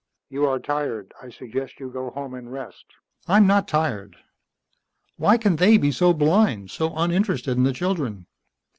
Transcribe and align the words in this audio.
"You 0.31 0.47
are 0.47 0.57
tired. 0.57 1.13
I 1.21 1.29
suggest 1.29 1.79
you 1.79 1.91
go 1.91 2.09
home 2.09 2.33
and 2.33 2.51
rest." 2.51 2.85
"I'm 3.27 3.45
not 3.45 3.67
tired. 3.67 4.15
Why 5.17 5.37
can 5.37 5.57
they 5.57 5.77
be 5.77 5.91
so 5.91 6.11
blind, 6.11 6.71
so 6.71 6.95
uninterested 6.95 7.55
in 7.55 7.65
the 7.65 7.71
children?" 7.71 8.25